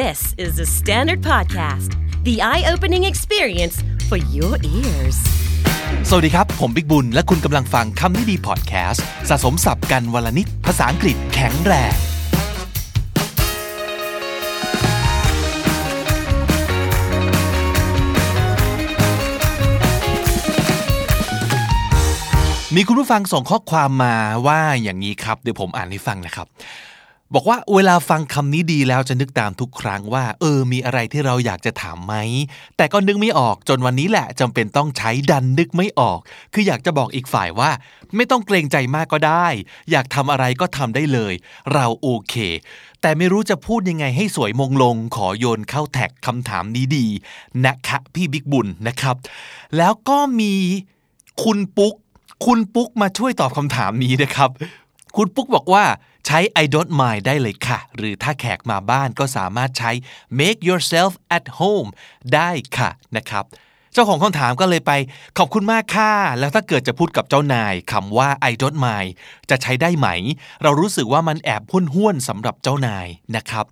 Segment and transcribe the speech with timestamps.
[0.00, 1.90] This is the Standard Podcast,
[2.24, 3.76] the eye opening experience
[4.08, 5.18] for your ears.
[6.08, 11.94] สวัสดีครับ ผมบิ๊กบุญ และคุณกำลังฟังคำนี้ดีพอดแคสต์สะสมสับกันวลนิดภาษาอังกฤษแข็งแรง
[22.74, 24.16] มีคุณผู้ฟังส่งข้อความมา
[24.46, 26.48] ว่าอย่างนี้ครับ เดี๋ยวผมอ่านให้ฟังนะครับ
[27.34, 32.14] บอกว่าเวลาฟังคำนี้ดีแล้วจะนึกตามทุกครั้งว่า เออ มีอะไรที่เราอยากจะถามไหม
[32.76, 36.18] แต่ก็นึกไม่ออกจนวันนี้แหละจำเป็นต้องใช้ดันนึกไม่ออก
[36.54, 37.70] คืออยากจะบอกอีกฝ่ายว่า
[38.16, 39.46] ไม่ต้องเกรงใจมากก็ได้
[39.90, 41.34] อยากทำอะไรก็ทำได้เลย
[41.74, 42.34] เราโอเค
[43.00, 47.06] แต่ไม่รู้จะพูดยังไงให้สวยมงลง ขอโยนเข้าแท็กคำถามนี้ดี
[47.66, 49.16] นะคะพี่บิ๊กบุญนะครับ
[49.76, 50.54] แล้วก็มี
[51.44, 51.94] คุณปุ๊ก
[52.46, 54.50] คุณปุ๊กมาช่วยตอบคำถามนี้นะครับ
[55.16, 55.84] คุณปุ๊กบอกว่า
[56.26, 59.90] ใช้ I don't mind ได้เลยค่ะ หรือถ้าแขกมาบ้านก็สามารถใช้
[60.38, 61.88] make yourself at home
[62.34, 63.44] ได้ค่ะนะครับ
[63.92, 64.92] เจ้าของคำถามก็เลยไป
[65.38, 69.10] ขอบคุณมากค่ะ แล้วถ้าเกิดจะพูดกับเจ้านายคำว่า I don't mind
[69.50, 70.08] จะใช้ได้ไหม
[70.62, 73.66] เรารู้สึกว่ามันแอบห้วนห้วนๆสำหรับเจ้านายนะครับ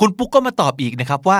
[0.00, 1.38] คุณปุ๊กก็มาตอบอีกนะครับว่า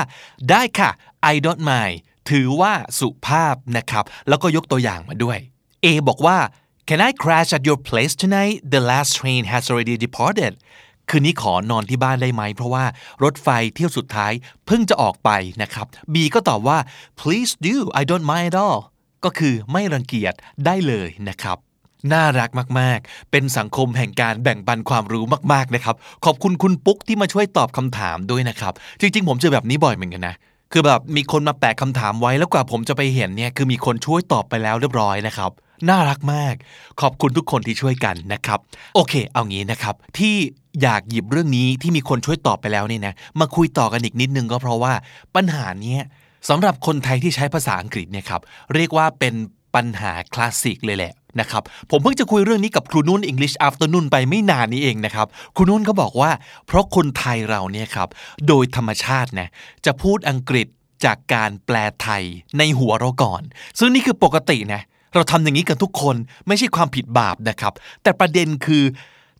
[0.51, 0.91] ได้ค่ะ
[1.33, 1.97] I don't mind
[2.31, 5.39] ถือว่าสุภาพนะครับ แล้วก็ยกตัวอย่างมาด้วย
[5.85, 6.37] A บอกว่า
[6.87, 8.61] Can I crash at your place tonight?
[8.63, 10.53] The last train has already departed.
[11.09, 12.85] คืนนี้ขอนอนที่บ้านได้ไหม เพราะว่า
[13.23, 14.33] รถไฟเที่ยวสุดท้าย
[14.67, 15.31] เพิ่งจะออกไป
[15.63, 16.79] นะครับ B ก็ตอบว่า
[17.21, 18.81] please do I don't mind at all
[19.25, 20.35] ก็คือไม่รังเกียจ
[20.67, 21.59] ได้เลยนะครับ
[22.13, 30.37] น่ารักมากๆ เป็นสังคมแห่งการแบ่งปันความรู้มากๆนะครับ ขอบคุณคุณปุ๊กที่มาช่วยตอบคำถามด้วยนะครับ จริง ๆ ผมเจอแบบนี้บ่อยเหมือนกันนะ
[30.73, 35.53] คือแบบมีคนมาแปะคำถามไว้แล้วกว่าผมจะไปเห็นเนี่ยคือมีคนช่วยตอบไปแล้วเรียบร้อยนะครับ
[35.89, 36.55] น่ารักมาก
[37.01, 38.59] ขอบคุณทุกคนที่ช่วยกันนะครับ
[38.95, 40.35] โอเค เอางี้นะครับ ที่
[40.83, 44.93] อยากหยิบเรื่องนี้ที่มีคนช่วยตอบไปแล้วเนี่ยนะมาคุยต่อกันอีกนิดนึงก็เพราะว่า
[45.37, 45.97] ปัญหานี้
[46.49, 48.41] สำหรับคนไทยที่ใช้ภาษาอังกฤษเนี่ยครับ
[48.75, 49.35] เรียกว่าเป็น
[49.75, 55.27] ปัญหาคลาสสิกเลยแหละนะครับผมเพิ่งจะคุยเรื่องนี้กับครูนุ่น English Afternoon ไปไม่นานนี้เองนะครับ
[55.57, 56.31] ครูนุ่นเขาบอกว่า
[56.67, 58.09] เพราะคนไทยเราเนี่ยครับ
[58.49, 59.49] โดยธรรมชาตินะ
[59.87, 60.67] จะพูดอังกฤษ
[61.05, 62.23] จากการแปลไทย
[62.59, 63.43] ในหัวเราก่อน
[63.79, 66.17] ซึ่งนี่คือปกตินะเราทำอย่างนี้กันทุกคน
[66.47, 68.85] ไม่ใช่ความผิดบาปนะครับ แต่ประเด็นคือ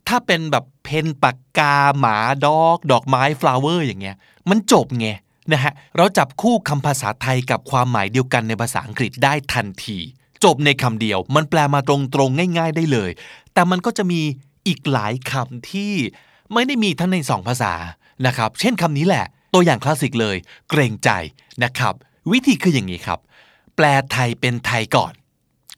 [0.09, 4.17] ถ้าเป็นแบบ pen ปากกาหมา dog ดอกไม้ flower อย่างเงี้ย
[4.51, 5.09] มันจบไง
[5.53, 9.99] นะฮะเราจับคู่คำภาษาไทยกับความหมายเดียวกันในภาษาอังกฤษได้ทันที
[10.45, 13.11] จบในคำเดียว มันแปลมาตรงๆง่าย ๆได้เลย
[13.55, 14.21] แต่มันก็จะมี
[14.67, 15.93] อีกหลายคำที่
[16.53, 17.75] ไม่ได้มีทั้งในสองภาษา
[18.27, 19.25] นะครับ เช่นคำนี้แหละ
[19.55, 20.37] ตัวอย่างคลาสสิกเลย
[20.71, 21.11] เกรงใจ
[21.65, 21.95] นะครับ
[22.31, 23.19] วิธีคืออย่างนี้ครับ
[23.77, 25.13] แปลไทยเป็นไทยก่อน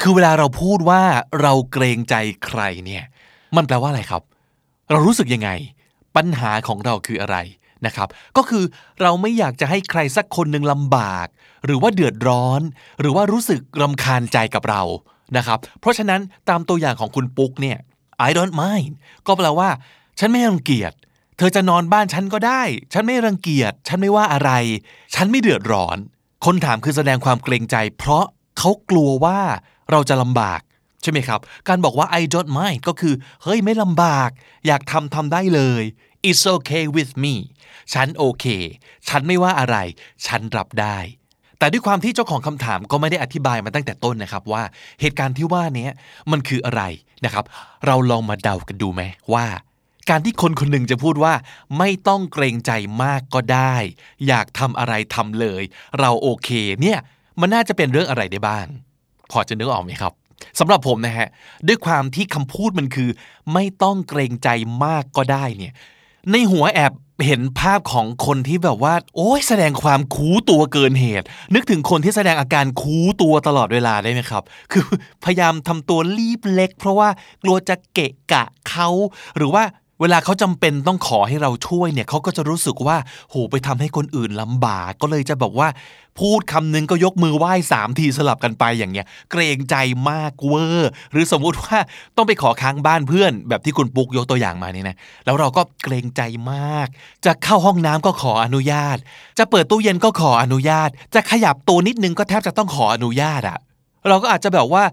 [0.00, 1.02] คือเวลาเราพูดว่า
[1.42, 2.14] เราเกรงใจ
[2.44, 3.04] ใครเนี่ย
[3.56, 4.22] มันแปลว่าอะไรครับ
[4.90, 5.50] เรารู้สึกยังไง
[6.16, 7.36] ปัญหาของเราคืออะไร
[7.86, 8.64] นะครับ ก็คือ
[9.02, 11.26] เราไม่อยากจะให้ใครสักคนหนึ่งลำบาก
[11.64, 12.60] หรือว่าเดือดร้อน
[13.00, 14.82] หรือว่ารู้สึกรำคาญใจกับเรา
[15.36, 17.78] นะครับ เพราะฉะนั้นตามตัวอย่างของคุณปุ๊กเนี่ย
[18.28, 18.92] I don't mind
[19.26, 19.68] ก็แปลว่า
[20.18, 20.92] ฉันไม่รังเกียจ
[21.38, 24.50] เธอจะนอนบ้านฉันก็ได้ ฉันไม่รังเกียจ ฉันไม่ว่าอะไร
[25.14, 25.98] ฉันไม่เดือดร้อน
[26.44, 28.24] คนถามคือแสดงความเกรงใจ เพราะ
[28.58, 29.40] เขากลัวว่า
[29.90, 30.60] เราจะลำบาก
[31.02, 34.30] ใช่ไหมครับ การบอกว่า I don't mind ก็คือ เฮ้ยไม่ลำบาก
[34.66, 35.82] อยากทำทำได้เลย
[36.28, 37.34] it's okay with me
[37.92, 38.46] ฉันโอเค
[39.08, 39.76] ฉันไม่ว่าอะไร
[40.26, 40.98] ฉันรับได้
[41.58, 44.62] แต่ด้วยความที่เจ้าของคำถามก็ไม่ได้อธิบายมาตั้งแต่ต้นนะครับว่า
[45.00, 45.88] เหตุการณ์ที่ว่านี้
[46.30, 46.82] มันคืออะไร
[47.24, 47.44] นะครับ
[47.86, 49.02] เราลองมาเดากันดูไหม
[49.34, 49.46] ว่า
[50.10, 51.34] การที่คนคนหนึ่งจะพูดว่า
[51.78, 52.70] ไม่ต้องเกรงใจ
[53.02, 53.76] มากก็ได้
[54.26, 55.62] อยากทำอะไรทำเลย
[56.00, 56.98] เราโอเค เนี่ย
[57.40, 58.66] มันน่าจะเป็นเรื่องอะไรได้บ้าง
[59.30, 60.12] พอจะนึกออกไหมครับ
[60.58, 61.28] สำหรับผมนะฮะ
[61.66, 63.08] ด้วยความที่คำพูดมันคือ
[63.52, 64.48] ไม่ต้องเกรงใจ
[64.84, 65.74] มากก็ได้เนี่ย
[66.30, 66.92] ในหัวแอบ
[67.26, 74.42] เห็นภาพของคนที่แบบว่า โอ้ยแสดงความคูตัวเกินเหตุ นึกถึงคนที่แสดงอาการคูตัวตลอดเวลาได้ไหมครับ
[74.72, 74.86] คือ
[75.24, 77.08] พยายามทำตัวรีบเล็ก เพราะว่า
[77.42, 78.88] กลัวจะเกะกะเขา
[79.36, 79.64] หรือว่า
[80.00, 82.96] เวลาเขาจำเป็นต้องขอให้เราช่วยเนี่ยเขาก็จะรู้สึกว่า
[83.30, 85.68] โหไปทำให้คนอื่นลำบากก็เลยจะบอกว่า
[86.18, 89.74] พูดคำนึงก็ยกมือไหว้สามทีสลับกันไปอย่างเงี้ย เกรงใจ
[90.10, 91.78] มากเวอร์หรือสมมุติว่า
[92.16, 96.20] ต้องไปขอค้างบ้านเพื่อน แบบที่คุณปุ๊กยกตัวอย่างมาเนี่ยนะแล้วเราก็เกรงใจ
[96.52, 96.88] มาก
[97.24, 98.96] จะเข้าห้องน้ำก็ขออนุญาต
[99.38, 103.58] จะเปิดตู้เย็นก็ขออนุญาต จะขยับตัวนิดนึงก็แทบจะต้องขออนุญาตอะ
[104.08, 104.84] เราก็อาจจะแบบว่า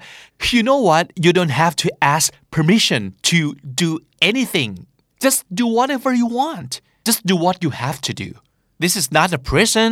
[0.50, 2.26] you know what you don't have to ask
[2.56, 3.40] permission to
[3.82, 3.90] do
[4.30, 4.72] anything
[5.26, 6.72] just do whatever you want
[7.08, 8.30] just do what you have to do
[8.82, 9.92] this is not a prison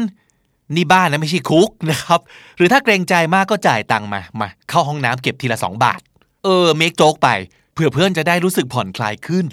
[0.76, 2.20] นี่บ้านนะไม่ใช่คุกนะครับ
[2.58, 6.00] หรือถ้าเกรงใจมากก็จ่ายตังค์มามา เข้าห้องน้ำเก็บทีละ 2 บาท
[6.44, 7.30] เออเมคโจ๊กไป
[7.74, 9.46] เพื่อเพื่อนจะได้รู้สึกผ่อนคลายขึ้น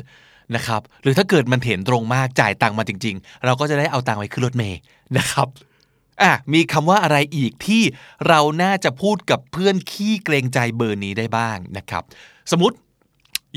[0.55, 4.79] นะครับ หรือถ้าเกิดมันเห็นตรงมากจ่ายตังค์มาจริง ๆ เราก็จะได้เอาตังค์ไปขึ้นรถเมย์
[5.19, 5.49] นะครับ
[6.23, 7.83] อะมีคำว่าอะไรอีกที่
[8.29, 12.03] เราน่าจะพูดกับเพื่อนขี้เกรงใจเบอร์นี้ได้บ้างนะครับ
[12.53, 12.77] สมมติ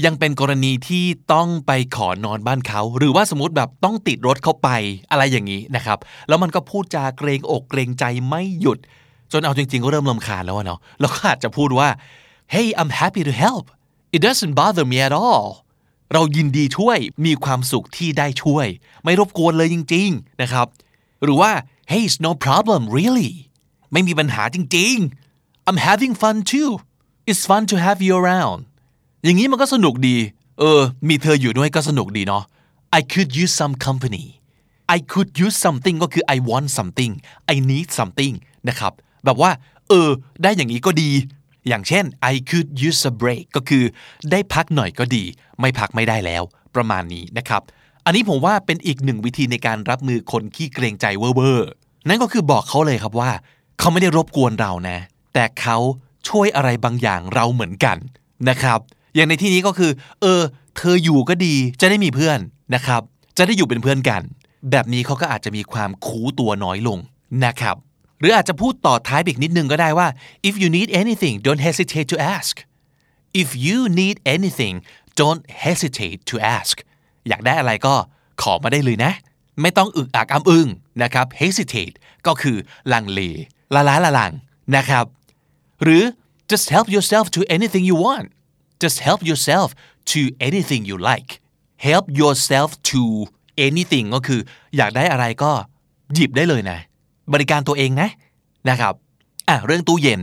[0.06, 4.70] ยังเป็นกรณีที่ต้องไปขอนอนบ้านเขา หรือว่าสมมติแบบต้องติดรถเข้าไป
[5.12, 5.98] อะไรอย่างนี้นะครับ
[6.28, 8.80] แล้วมันก็พูดจาเกรงอกเกรงใจไม่หยุด
[9.32, 11.90] จนเอาจริงๆก็เริ่มลำคาญแล้วเนาะเราก็อาจจะพูดว่า
[12.54, 13.66] hey I'm happy to help
[14.16, 15.48] it doesn't bother me at all
[16.14, 18.68] เรายินดีช่วยมีความสุขที่ได้ช่วย
[19.04, 20.68] ไม่รบกวนเลยจริง ๆนะครับ
[21.24, 21.52] หรือว่า
[21.92, 23.32] hey it's no problem really
[23.92, 24.96] ไม่มีปัญหาจริง
[25.32, 26.72] ๆ I'm having fun too
[27.30, 28.60] it's fun to have you around
[29.24, 30.18] อย่างนี้มันก็สนุกดี
[30.60, 32.44] เออ มีเธออยู่ด้วยก็สนุกดีเนาะ
[33.00, 34.26] I could use some company
[34.96, 37.12] I could use something ก็คือ I want something
[37.54, 38.34] I need something
[38.70, 38.94] นะครับ
[39.26, 39.52] แบบว่า
[39.90, 40.10] เออ
[40.44, 41.10] ได้อย่างนี้ก็ดี
[41.68, 43.84] อย่างเช่น I could use a break ก็คือ
[44.32, 45.24] ได้พักหน่อยก็ดี
[45.60, 46.44] ไม่พักไม่ได้แล้ว
[46.76, 47.62] ประมาณนี้นะครับ
[48.06, 53.32] อันนี้ผมว่าเป็นอีกหนึ่งวิธีในการรับมือคนขี้เกรงใจเวอร์ๆนั่นก็คือบอกเขาเลยครับว่า
[53.80, 54.98] เขาไม่ได้รบกวนเรานะ
[55.34, 55.78] แต่เขา
[56.28, 57.98] ช่วยอะไรบางอย่างเราเหมือนกัน
[58.50, 58.80] นะครับ
[59.16, 59.92] อย่างในที่นี้ก็คือ
[60.22, 60.42] เออ
[60.78, 62.40] เธออยู่ก็ดี จะได้มีเพื่อน
[62.76, 63.02] นะครับ
[63.38, 64.22] จะได้อยู่เป็นเพื่อนกัน
[64.72, 66.98] แบบนี้เขาก็อาจจะมีความคูตัวน้อยลง
[67.46, 67.76] นะครับ
[68.20, 70.08] หรืออาจจะพูดต่อท้ายอีกนิดนึงก็ได้ว่า
[70.50, 72.54] if you need anything don't hesitate to ask
[73.42, 74.76] if you need anything
[75.22, 76.76] don't hesitate to ask
[77.28, 77.96] อยากได้อะไรก็
[78.42, 79.14] ขอมาได้เลยนะ
[79.62, 80.68] ไม่ต้องอึกอักอ้ำอึ้ง
[81.04, 81.96] นะครับ hesitate
[82.28, 82.58] ก็คือ
[82.94, 83.20] ลังเล
[83.74, 84.34] ละล้าละลัง
[84.76, 85.06] นะครับ
[85.84, 86.04] หรือ
[86.52, 88.28] just help yourself to anything you want
[88.84, 89.68] just help yourself
[90.12, 91.32] to anything you like
[91.88, 93.02] help yourself to
[93.68, 94.42] anything ก็คือ
[94.78, 95.52] อยากได้อะไรก็
[96.14, 96.80] หยิบได้เลยนะ
[97.34, 98.10] บริการตัวเองนะ
[98.70, 98.94] นะครับ
[99.50, 100.22] อะเรื่องตู้เย็น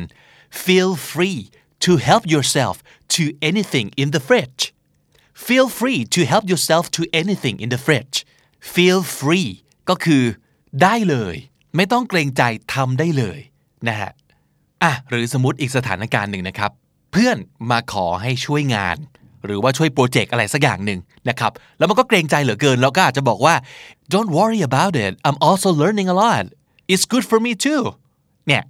[0.64, 1.40] feel free
[1.84, 2.74] to help yourself
[3.14, 4.62] to anything in the fridge
[5.46, 8.16] feel free to help yourself to anything in the fridge
[8.74, 9.50] feel free
[9.88, 10.22] ก็คือ
[10.82, 11.34] ได้เลย
[11.76, 12.42] ไม่ต้องเกรงใจ
[12.74, 13.38] ทำได้เลย
[13.88, 14.10] นะฮะ
[14.82, 16.70] อะหรือสมมติอีกสถานการณ์หนึ่งนะครับ
[17.12, 17.36] เพื่อน
[17.70, 18.96] มาขอให้ช่วยงาน
[19.44, 23.54] หรือว่าช่วยโปรเจกต์อะไรสักอย่างหนึ่งนะครับ แล้วมันก็เกรงใจเหลือเกิน แล้วก็อาจจะบอกว่า
[24.12, 26.44] don't worry about it I'm also learning a lot
[26.92, 27.82] it's good for me too
[28.46, 28.62] เนี่ย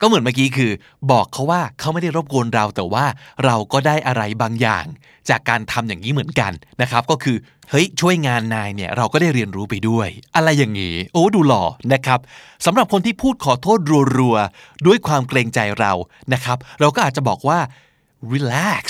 [0.00, 0.72] ก็เหมือนเมื่อกี้คือ
[1.10, 3.06] บอกเขาว่าเขาไม่ได้รบกวนเราแต่ว่า
[3.44, 4.84] เราก็ได้อะไรบางอย่าง
[5.28, 6.52] จากการทำอย่างนี้เหมือนกัน
[6.82, 7.36] นะครับ ก็คือ
[7.70, 12.18] เฮ้ยช่วยงานนายเนี่ยเราก็ได้เรียนรู้ไปด้วย อะไรอย่างนี้โอ้ดูหล่อนะครับ
[12.64, 13.78] สำหรับคนที่พูดขอโทษ
[14.18, 15.92] รัวๆด้วยความเกรงใจเรา
[16.32, 17.58] นะครับ เราก็อาจจะบอกว่า
[18.34, 18.84] relax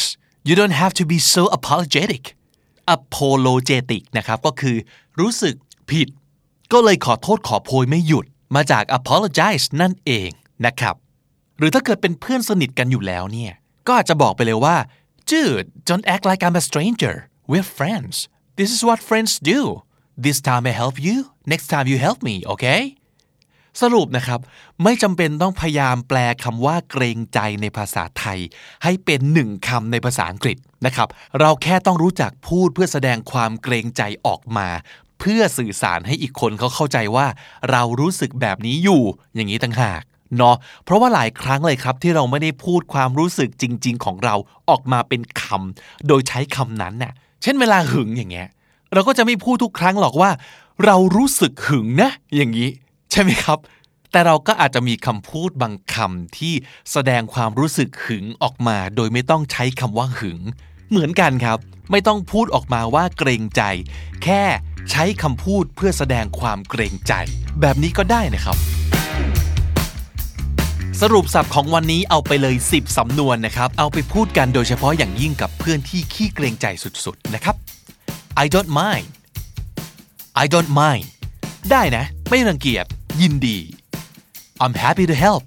[0.49, 2.25] you don't have to be so apologetic
[2.97, 4.77] apologetic นะครับก็คือ
[5.21, 5.55] รู้สึก
[5.91, 6.09] ผิด
[6.73, 8.25] ก็เลยขอโทษขอโพยไม่หยุด
[8.55, 10.31] มาจาก apologize นั่นเอง
[10.67, 10.95] นะครับ
[11.59, 13.53] หรือถ้าเกิดเป็นเพื่อนสนิทกันอยู่แล้วเนี่ย
[13.87, 14.77] ก็อาจจะบอกไปเลยว่า
[15.31, 17.15] dude don't act like I'm a stranger
[17.51, 18.15] we're friends
[18.59, 19.61] this is what friends do
[20.25, 21.17] this time I help you
[21.53, 22.83] next time you help me okay
[23.83, 24.41] สรุปนะครับ
[24.83, 28.39] ไม่จำเป็นต้องพยายามแปลคำว่าเกรงใจในภาษาไทย
[28.85, 31.09] ให้เป็นหนึ่งคำในภาษาอังกฤษนะครับ
[31.41, 34.69] เราแค่ต้องรู้จักพูดเพื่อแสดงความเกรงใจออกมา
[35.21, 37.27] เพื่อสื่อสารให้อีกคนเขาเข้าใจว่า
[37.71, 39.03] เรารู้สึกแบบนี้อยู่
[39.35, 40.03] อย่างนี้ต่างหาก
[40.37, 44.35] เนาะเพราะว่าหลายครั้งเลยครับที่เราไม่ได้พูดความรู้สึกจริง ๆ ของเรา
[44.71, 47.13] ออกมาเป็นคำโดยใช้คำนั้นน่ะ
[47.43, 48.49] เช่นเวลาหึงอย่างเงี้ย
[48.93, 50.31] เราก็จะไม่พูดทุกครั้งหรอกว่า
[50.85, 52.69] เรารู้สึกหึงนะ อย่างนี้
[53.11, 53.59] ใช่ไหมครับ
[54.13, 56.55] แต่เราก็อาจจะมีคำพูดบางคำที่
[56.93, 60.41] แสดงความรู้สึกหึงออกมา โดยไม่ต้องใช้คำว่าหึง
[60.91, 61.59] เหมือนกันครับ
[61.91, 63.63] ไม่ต้องพูดออกมาว่าเกรงใจ
[64.25, 64.43] แค่
[64.91, 67.13] ใช้คำพูดเพื่อแสดงความเกรงใจ
[67.61, 68.80] แบบนี้ก็ได้นะครับ
[70.99, 77.57] สรุปสับของวันนี้เอาไปเลย 10 สำนวนนะครับ เอาไปพูดกันโดยเฉพาะอย่างยิ่งกับเพื่อนที่ขี้เกรงใจสุดๆ นะครับ
[78.43, 79.09] I don't mind
[80.43, 81.07] I don't mind
[81.71, 82.85] ได้นะ ไม่รังเกียจ
[83.21, 83.59] ยินดี
[84.63, 85.45] I'm happy to help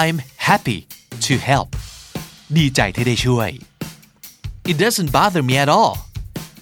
[0.00, 0.16] I'm
[0.48, 0.78] happy
[1.26, 1.68] to help
[2.56, 3.50] ดีใจที่ได้ช่วย
[4.70, 5.94] It doesn't bother me at all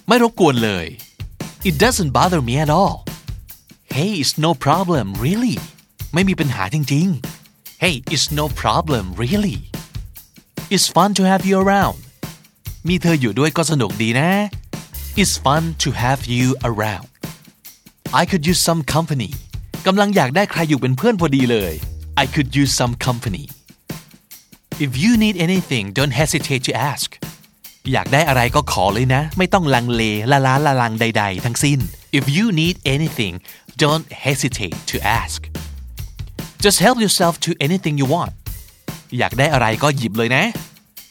[0.07, 0.85] ไม่รบกวนเลย
[1.69, 2.95] It doesn't bother me at all
[3.95, 5.57] Hey it's no problem really
[6.13, 7.40] ไม่มีปัญหาจริงๆ
[7.85, 9.59] Hey it's no problem really
[10.69, 11.97] It's fun to have you around
[12.87, 14.29] มีเธออยู่ด้วยก็สนุกดีนะ
[15.21, 17.07] It's fun to have you around
[18.21, 19.31] I could use some company
[19.87, 21.73] กำลังอยากได้ใครอยู่เป็นเพื่อนพอดีเลย
[22.23, 23.45] I could use some company
[24.85, 27.09] If you need anything don't hesitate to ask
[27.91, 31.79] อยากได้อะไรก็ขอเลยนะ ไม่ต้องลังเลละล้าละลังใด ๆ ทั้งสิ้น
[32.19, 33.33] If you need anything
[33.83, 35.50] don't hesitate to ask
[36.67, 38.33] Just help yourself to anything you want
[39.17, 40.43] อยากได้อะไรก็หยิบเลยนะ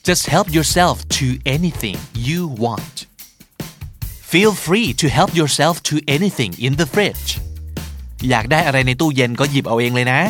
[0.09, 1.27] Just help yourself to
[1.57, 1.97] anything
[2.29, 2.97] you want
[4.33, 7.31] feel free to help yourself to anything in the fridge
[8.29, 10.21] อยากได้อะไรในตู้เย็นก็หยิบเอาเองเลยนะ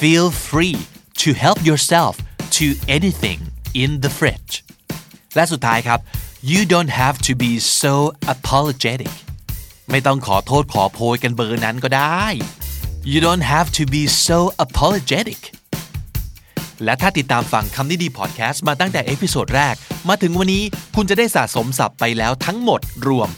[0.00, 0.78] feel free
[1.22, 2.14] to help yourself
[2.58, 3.40] to anything
[3.82, 4.52] in the fridge
[5.34, 6.00] และสุดท้ายครับ
[6.50, 7.94] you don't have to be so
[8.34, 9.14] apologetic
[9.90, 12.24] ไม่ต้องขอโทษขอโพยกันเบอร์นั้นก็ได้
[13.02, 15.40] you don't have to be so apologetic
[16.84, 19.74] และถ้าติดตามฟังคำนี้ดีพอดแคสต์มาตั้งแต่ episode แรก
[20.08, 20.62] มาถึงวันนี้
[20.96, 23.28] คุณจะได้สะสมศัพท์ไปแล้วทั้งหมดรวม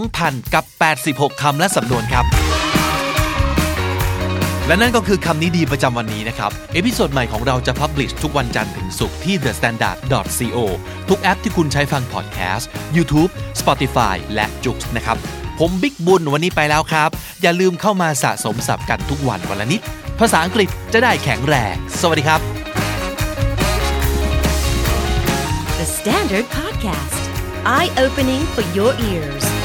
[0.00, 0.64] 2,000 กับ
[1.02, 2.24] 86 คำและสำนวนครับ
[4.66, 10.58] และนั่นก็คือคำนี้ดีประจำวันนี้นะครับ episode ใหม่ของเราจะ publish ทุกวันจันทร์ถึงศุกร์ที่ thestandard.co
[11.08, 15.18] ทุกแอปที่คุณใช้ฟังพอดแคสต์ YouTube Spotify และ j o o x นะครับ
[15.58, 17.10] ผมบิ๊กบุญวันนี้ไปแล้วครับ
[17.42, 19.80] อย่าลืมเข้ามาสะสมศัพท์กันทุกวันวันละนิด
[20.20, 22.40] ภาษาอังกฤษจะได้แข็งแรง สวัสดีครับ
[25.78, 27.22] The Standard Podcast,
[27.64, 29.57] eye opening for your ears.